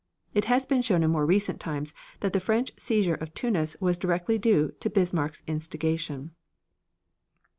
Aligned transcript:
It 0.33 0.45
has 0.45 0.65
been 0.65 0.81
shown 0.81 1.03
in 1.03 1.11
more 1.11 1.27
recent 1.27 1.59
times 1.59 1.93
that 2.21 2.33
the 2.33 2.39
French 2.39 2.71
seizure 2.75 3.13
of 3.13 3.35
Tunis 3.35 3.75
was 3.79 3.99
directly 3.99 4.39
due 4.39 4.71
to 4.79 4.89
Bismarck's 4.89 5.43
instigation. 5.45 6.31